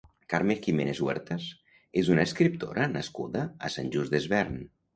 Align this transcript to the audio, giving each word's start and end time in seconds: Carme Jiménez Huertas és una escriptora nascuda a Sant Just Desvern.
Carme 0.33 0.53
Jiménez 0.67 1.01
Huertas 1.07 1.45
és 2.03 2.11
una 2.15 2.25
escriptora 2.31 2.89
nascuda 2.97 3.47
a 3.69 3.73
Sant 3.77 3.95
Just 3.99 4.19
Desvern. 4.19 4.61